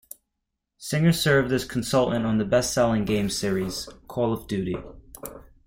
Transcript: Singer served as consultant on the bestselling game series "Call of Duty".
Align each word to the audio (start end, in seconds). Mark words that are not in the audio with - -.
Singer 0.79 1.13
served 1.13 1.51
as 1.51 1.63
consultant 1.63 2.25
on 2.25 2.39
the 2.39 2.43
bestselling 2.43 3.05
game 3.05 3.29
series 3.29 3.87
"Call 4.07 4.33
of 4.33 4.47
Duty". 4.47 4.75